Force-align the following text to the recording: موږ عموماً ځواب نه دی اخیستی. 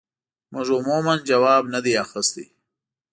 موږ 0.53 0.67
عموماً 0.77 1.13
ځواب 1.29 1.63
نه 1.73 1.79
دی 1.85 1.93
اخیستی. 2.03 2.45